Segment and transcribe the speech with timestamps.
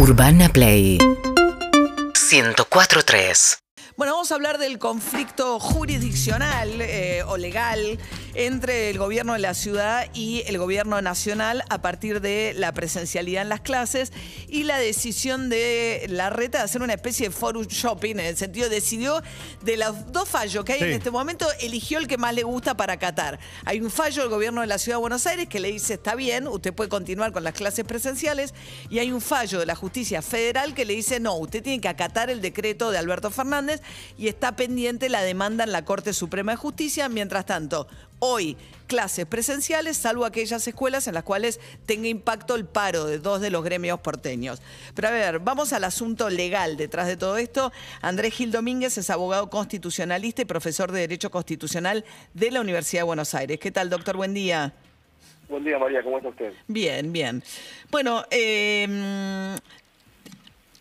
[0.00, 0.96] Urbana Play.
[2.30, 3.58] 104.3
[3.96, 7.98] Bueno, vamos a hablar del conflicto jurisdiccional eh, o legal
[8.38, 13.42] entre el gobierno de la ciudad y el gobierno nacional a partir de la presencialidad
[13.42, 14.12] en las clases
[14.46, 18.36] y la decisión de la reta de hacer una especie de forum shopping, en el
[18.36, 19.24] sentido decidió
[19.62, 22.76] de los dos fallos que hay en este momento, eligió el que más le gusta
[22.76, 23.40] para acatar.
[23.64, 26.14] Hay un fallo del gobierno de la ciudad de Buenos Aires que le dice está
[26.14, 28.54] bien, usted puede continuar con las clases presenciales
[28.88, 31.88] y hay un fallo de la justicia federal que le dice no, usted tiene que
[31.88, 33.82] acatar el decreto de Alberto Fernández
[34.16, 37.08] y está pendiente la demanda en la Corte Suprema de Justicia.
[37.08, 37.88] Mientras tanto,
[38.28, 38.56] hoy
[38.86, 43.50] clases presenciales, salvo aquellas escuelas en las cuales tenga impacto el paro de dos de
[43.50, 44.60] los gremios porteños.
[44.94, 47.70] Pero a ver, vamos al asunto legal detrás de todo esto.
[48.00, 52.04] Andrés Gil Domínguez es abogado constitucionalista y profesor de Derecho Constitucional
[52.34, 53.58] de la Universidad de Buenos Aires.
[53.60, 54.16] ¿Qué tal, doctor?
[54.16, 54.72] Buen día.
[55.48, 56.02] Buen día, María.
[56.02, 56.52] ¿Cómo está usted?
[56.66, 57.42] Bien, bien.
[57.90, 59.56] Bueno, eh,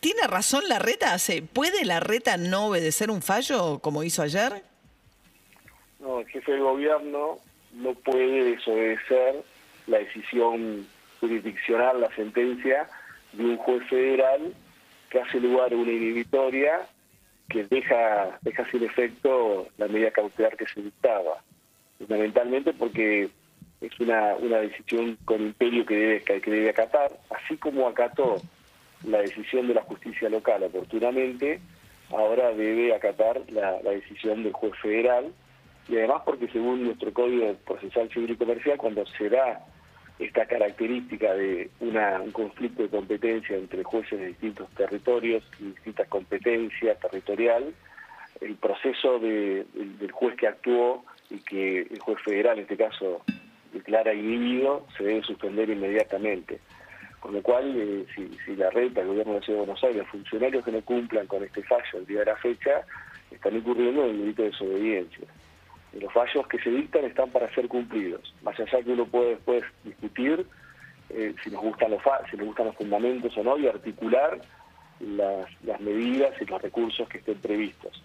[0.00, 1.16] ¿tiene razón la reta?
[1.52, 4.71] ¿Puede la reta no obedecer un fallo como hizo ayer?
[6.02, 7.38] No, el jefe del gobierno
[7.74, 9.36] no puede desobedecer
[9.86, 10.84] la decisión
[11.20, 12.88] jurisdiccional, la sentencia
[13.32, 14.52] de un juez federal
[15.10, 16.88] que hace lugar a una inhibitoria
[17.48, 21.40] que deja, deja sin efecto la medida cautelar que se dictaba.
[21.98, 23.30] Fundamentalmente porque
[23.80, 28.42] es una, una decisión con imperio que debe, que debe acatar, así como acató
[29.06, 31.60] la decisión de la justicia local oportunamente,
[32.10, 35.32] ahora debe acatar la, la decisión del juez federal
[35.88, 39.64] y además porque según nuestro Código Procesal Civil y Comercial, cuando se da
[40.18, 46.98] esta característica de un conflicto de competencia entre jueces de distintos territorios y distintas competencias
[47.00, 47.74] territorial,
[48.40, 53.22] el proceso de, del juez que actuó y que el juez federal, en este caso,
[53.72, 56.60] declara inhibido, se debe suspender inmediatamente.
[57.20, 60.06] Con lo cual, eh, si, la reta, el gobierno de la Ciudad de Buenos Aires,
[60.08, 62.84] funcionarios que no cumplan con este fallo el día de la fecha,
[63.30, 65.26] están incurriendo en el delito de desobediencia
[66.00, 68.34] los fallos que se dictan están para ser cumplidos.
[68.42, 70.46] Más allá que uno puede después discutir
[71.10, 74.40] eh, si nos gustan los si nos gustan los fundamentos o no y articular
[75.00, 78.02] las, las medidas y los recursos que estén previstos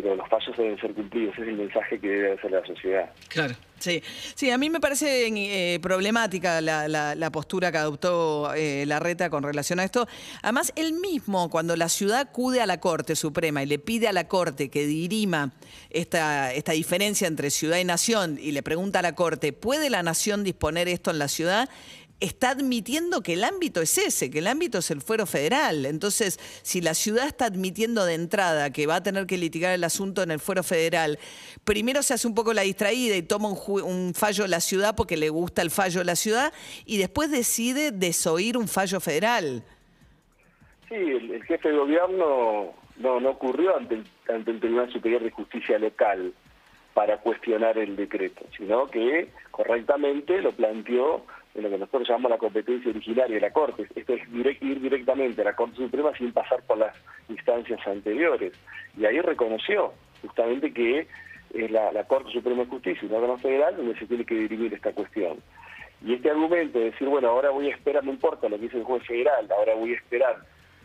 [0.00, 3.10] pero los fallos deben ser cumplidos, ese es el mensaje que debe hacer la sociedad.
[3.28, 4.02] Claro, sí.
[4.34, 9.28] Sí, a mí me parece eh, problemática la, la, postura que adoptó eh, la reta
[9.30, 10.06] con relación a esto.
[10.42, 14.12] Además, él mismo, cuando la ciudad acude a la Corte Suprema y le pide a
[14.12, 15.52] la Corte que dirima
[15.90, 20.02] esta, esta diferencia entre ciudad y nación y le pregunta a la Corte, ¿puede la
[20.02, 21.68] nación disponer esto en la ciudad?
[22.22, 25.84] Está admitiendo que el ámbito es ese, que el ámbito es el fuero federal.
[25.86, 29.82] Entonces, si la ciudad está admitiendo de entrada que va a tener que litigar el
[29.82, 31.18] asunto en el fuero federal,
[31.64, 35.16] primero se hace un poco la distraída y toma un, fallo de la ciudad porque
[35.16, 36.52] le gusta el fallo de la ciudad
[36.86, 39.64] y después decide desoír un fallo federal.
[40.88, 45.78] Sí, el, jefe de gobierno no, no ocurrió ante ante el Tribunal Superior de Justicia
[45.78, 46.32] local
[46.94, 51.24] para cuestionar el decreto, sino que correctamente lo planteó
[51.54, 53.86] en lo que nosotros llamamos la competencia originaria de la Corte.
[53.94, 54.22] Esto es
[54.60, 56.94] ir directamente a la Corte Suprema sin pasar por las
[57.28, 58.52] instancias anteriores.
[58.96, 59.92] Y ahí reconoció
[60.22, 61.06] justamente que
[61.54, 64.92] es la, Corte Suprema de Justicia, un órgano federal, donde se tiene que dirimir esta
[64.92, 65.38] cuestión.
[66.04, 68.78] Y este argumento de decir, bueno, ahora voy a esperar, no importa lo que dice
[68.78, 70.36] el juez federal, ahora voy a esperar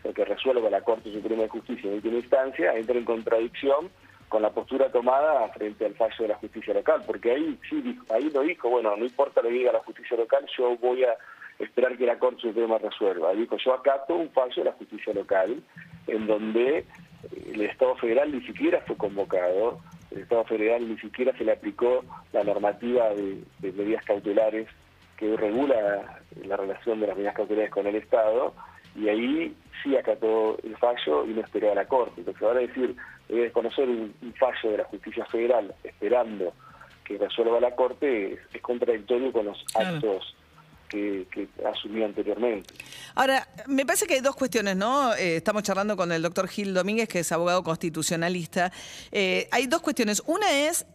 [0.04, 3.90] lo que resuelva la Corte Suprema de Justicia en última instancia, entra en contradicción
[4.28, 8.30] con la postura tomada frente al fallo de la justicia local, porque ahí sí, ahí
[8.30, 11.16] lo dijo, bueno, no importa lo que diga la justicia local, yo voy a
[11.58, 13.32] esperar que la Corte Suprema resuelva.
[13.32, 15.62] Dijo, yo acato un fallo de la justicia local,
[16.06, 16.84] en donde
[17.52, 19.80] el Estado federal ni siquiera fue convocado,
[20.10, 24.68] el Estado federal ni siquiera se le aplicó la normativa de, medidas cautelares
[25.16, 28.54] que regula la relación de las medidas cautelares con el Estado,
[28.98, 32.14] y ahí sí acató el fallo y no esperó a la Corte.
[32.18, 32.96] Entonces ahora decir,
[33.28, 36.52] debe desconocer un, fallo de la justicia federal esperando
[37.04, 40.34] que resuelva la Corte es, contradictorio con los actos
[40.88, 41.26] que,
[41.70, 42.74] asumió anteriormente.
[43.14, 45.14] Ahora, me parece que hay dos cuestiones, ¿no?
[45.14, 48.72] Eh, estamos charlando con el doctor Gil Domínguez, que es abogado constitucionalista.
[49.12, 50.22] Eh, hay dos cuestiones.
[50.26, 50.86] Una es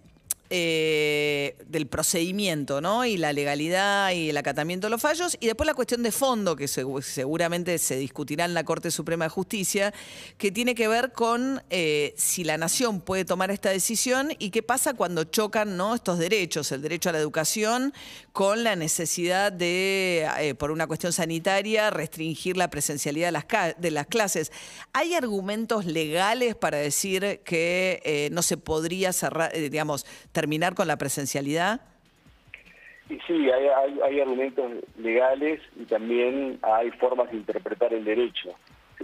[0.56, 3.06] eh, del procedimiento, ¿no?
[3.06, 5.36] Y la legalidad y el acatamiento de los fallos.
[5.40, 9.30] Y después la cuestión de fondo, que seguramente se discutirá en la Corte Suprema de
[9.30, 9.96] Justicia,
[10.38, 14.62] que tiene que ver con eh, si la nación puede tomar esta decisión y qué
[14.62, 15.96] pasa cuando chocan ¿no?
[15.96, 17.92] estos derechos, el derecho a la educación
[18.32, 23.46] con la necesidad de, eh, por una cuestión sanitaria, restringir la presencialidad de las,
[23.80, 24.52] de las clases.
[24.94, 30.06] ¿Hay argumentos legales para decir que no se podría cerrar, digamos,
[30.44, 31.80] terminar con la presencialidad?
[33.08, 33.68] Sí, hay,
[34.04, 38.50] hay, argumentos legales y también hay formas de interpretar el derecho.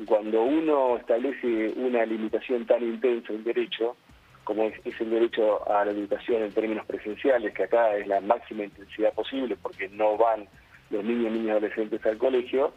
[0.06, 3.96] Cuando uno establece una limitación tan intensa en derecho,
[4.44, 8.66] como es, el derecho a la educación en términos presenciales, que acá es la máxima
[8.66, 10.46] intensidad posible porque no van
[10.90, 12.74] los niños, niñas adolescentes al colegio,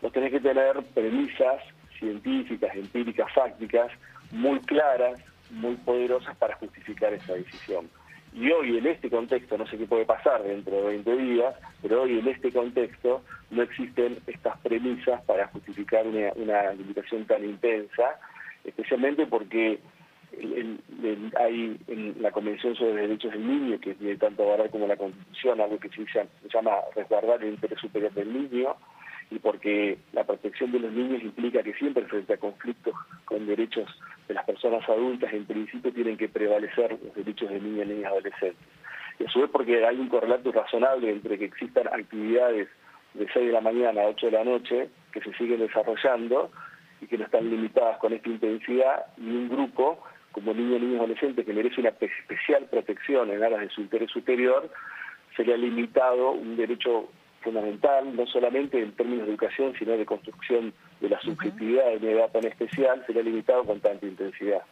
[0.00, 1.60] vos tenés que tener premisas
[1.98, 3.90] científicas, empíricas, fácticas,
[4.30, 5.18] muy claras,
[5.50, 7.88] muy poderosas para justificar esa decisión.
[8.32, 12.02] Y hoy en este contexto, no sé qué puede pasar dentro de 20 días, pero
[12.02, 18.20] hoy en este contexto no existen estas premisas para justificar una, una limitación tan intensa,
[18.64, 19.80] especialmente porque
[21.38, 24.96] hay en la Convención sobre los Derechos del Niño, que tiene tanto valor como la
[24.96, 28.76] Constitución, algo que se, se llama resguardar el interés superior del niño,
[29.30, 32.94] y porque la protección de los niños implica que siempre frente a conflictos
[33.24, 33.88] con derechos
[34.28, 38.04] de las personas adultas, en principio tienen que prevalecer los derechos de niños, niñas y
[38.04, 38.68] adolescentes.
[39.18, 42.68] Y a su vez porque hay un correlato razonable entre que existan actividades
[43.14, 46.50] de 6 de la mañana a 8 de la noche que se siguen desarrollando
[47.00, 50.02] y que no están limitadas con esta intensidad, y un grupo
[50.32, 54.70] como niños, niños adolescentes que merece una especial protección en aras de su interés superior,
[55.34, 57.08] se le ha limitado un derecho
[57.46, 62.10] fundamental, no solamente en términos de educación, sino de construcción de la subjetividad de una
[62.10, 64.62] edad tan especial, se le ha limitado con tanta intensidad.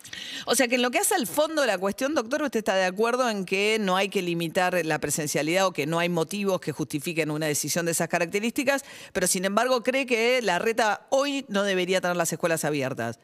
[0.46, 2.74] O sea que en lo que hace al fondo de la cuestión, doctor, usted está
[2.74, 6.60] de acuerdo en que no hay que limitar la presencialidad o que no hay motivos
[6.60, 11.44] que justifiquen una decisión de esas características, pero sin embargo cree que la reta hoy
[11.48, 13.20] no debería tener las escuelas abiertas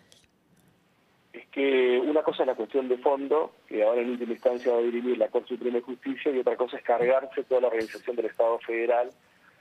[1.33, 4.79] es que una cosa es la cuestión de fondo, que ahora en última instancia va
[4.79, 8.17] a dirimir la Corte Suprema de Justicia, y otra cosa es cargarse toda la organización
[8.17, 9.11] del Estado federal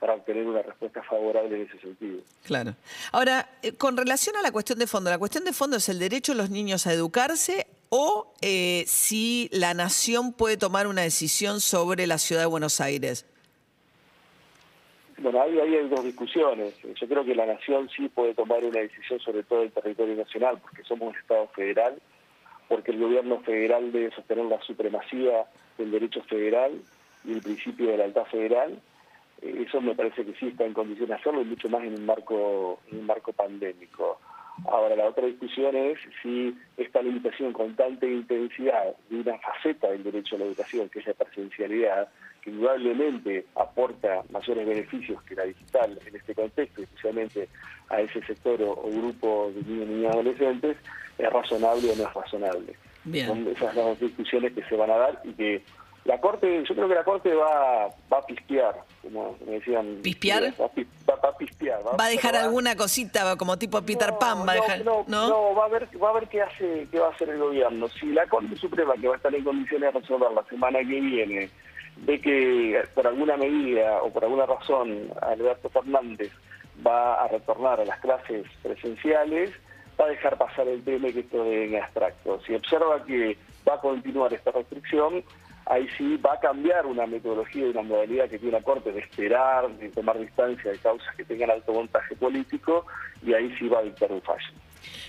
[0.00, 2.22] para obtener una respuesta favorable en ese sentido.
[2.44, 2.74] Claro.
[3.12, 5.98] Ahora, eh, con relación a la cuestión de fondo, ¿la cuestión de fondo es el
[5.98, 11.60] derecho de los niños a educarse o eh, si la nación puede tomar una decisión
[11.60, 13.26] sobre la ciudad de Buenos Aires?
[15.18, 16.74] Bueno, ahí, hay dos discusiones.
[16.98, 20.58] Yo creo que la nación sí puede tomar una decisión sobre todo el territorio nacional,
[20.62, 22.00] porque somos un Estado federal,
[22.68, 25.44] porque el gobierno federal debe sostener la supremacía
[25.76, 26.80] del derecho federal
[27.26, 28.80] y el principio de la lealtad federal.
[29.42, 32.06] Eso me parece que sí está en condiciones de hacerlo, y mucho más en un
[32.06, 34.18] marco, en un marco pandémico.
[34.66, 40.02] Ahora, la otra discusión es si esta limitación con tanta intensidad de una faceta del
[40.02, 42.08] derecho a la educación, que es la presencialidad,
[42.42, 47.48] que indudablemente aporta mayores beneficios que la digital en este contexto, especialmente
[47.88, 50.76] a ese sector o, grupo de niños y niñas adolescentes,
[51.18, 52.76] es razonable o no es razonable.
[53.26, 55.62] Son esas dos discusiones que se van a dar y que
[56.10, 60.00] la Corte, yo creo que la Corte va, va a pispear, como me decían.
[60.02, 60.52] ¿Pispear?
[60.58, 60.66] Va,
[61.28, 61.80] a pispear.
[61.86, 64.84] Va, a dejar alguna cosita como tipo Peter Pan, va a dejar.
[64.84, 67.38] No, no, va a ver, va a ver qué hace, qué va a hacer el
[67.38, 67.88] gobierno.
[67.88, 71.00] Si la Corte Suprema, que va a estar en condiciones de resolver la semana que
[71.00, 71.48] viene,
[71.98, 76.32] ve que por alguna medida o por alguna razón Alberto Fernández
[76.84, 79.52] va a retornar a las clases presenciales,
[80.00, 82.40] va a dejar pasar el tema que esto en abstracto.
[82.44, 83.36] Si observa que
[83.68, 85.22] va a continuar esta restricción,
[85.66, 89.00] ahí sí va a cambiar una metodología y una modalidad que tiene la Corte de
[89.00, 92.86] esperar, de tomar distancia de causas que tengan alto montaje político,
[93.24, 94.48] y ahí sí va a dictar un fallo.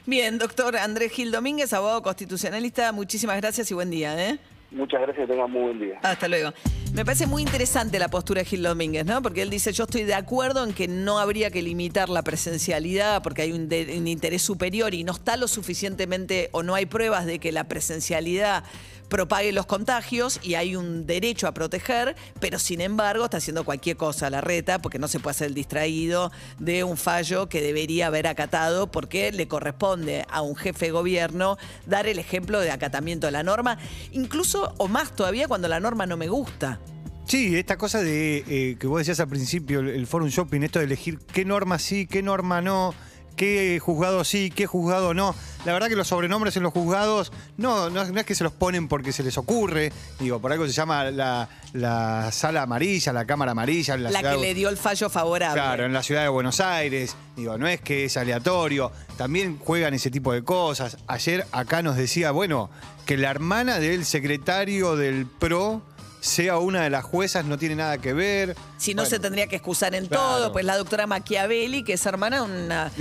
[0.06, 4.30] Bien, doctor Andrés Gil Domínguez, abogado constitucionalista, muchísimas gracias y buen día.
[4.30, 4.40] ¿eh?
[4.72, 6.00] Muchas gracias, tengan muy buen día.
[6.02, 6.54] Hasta luego.
[6.94, 9.22] Me parece muy interesante la postura de Gil Domínguez, ¿no?
[9.22, 13.24] Porque él dice, yo estoy de acuerdo en que no habría que limitar la presencialidad
[13.24, 13.72] porque hay un,
[14.08, 18.66] interés superior y no está lo suficientemente o no hay pruebas de que la presencialidad
[19.08, 23.98] propague los contagios y hay un derecho a proteger, pero sin embargo está haciendo cualquier
[23.98, 28.08] cosa la reta porque no se puede hacer el distraído de un fallo que debería
[28.08, 33.28] haber acatado porque le corresponde a un jefe de gobierno dar el ejemplo de acatamiento
[33.28, 33.78] de la norma,
[34.14, 36.80] incluso o más todavía cuando la norma no me gusta.
[37.26, 40.86] Sí, esta cosa de eh, que vos decías al principio, el, forum shopping, esto de
[40.86, 42.94] elegir qué norma sí, qué norma no
[43.36, 45.36] qué juzgado sí, qué juzgado no.
[45.66, 48.88] La verdad que los sobrenombres en los juzgados no, no, es que se los ponen
[48.88, 49.92] porque se les ocurre.
[50.20, 53.98] Digo, por algo se llama la, sala amarilla, la cámara amarilla.
[53.98, 55.60] la, la que le dio el fallo favorable.
[55.60, 57.16] Claro, en la ciudad de Buenos Aires.
[57.36, 58.92] Digo, no es que es aleatorio.
[59.18, 60.98] También juegan ese tipo de cosas.
[61.08, 62.70] Ayer acá nos decía, bueno,
[63.06, 65.82] que la hermana del secretario del PRO
[66.22, 68.56] sea una de las juezas no tiene nada que ver.
[68.78, 72.44] Si no se tendría que excusar en todo, pues la doctora Machiavelli, que es hermana
[72.44, 72.92] una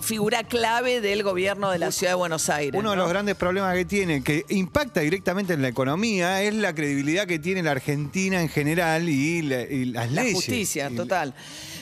[0.00, 2.78] figura clave del gobierno de la ciudad de Buenos Aires.
[2.78, 6.74] Uno de los grandes problemas que tiene, que impacta directamente en la economía, es la
[6.74, 10.12] credibilidad que tiene la Argentina en general y, las leyes.
[10.12, 11.32] La justicia, total.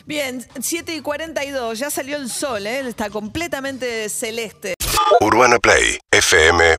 [0.07, 2.81] Bien, 7 y 42, ya salió el sol, ¿eh?
[2.87, 4.75] está completamente celeste.
[5.21, 6.77] Urbana Play, FM.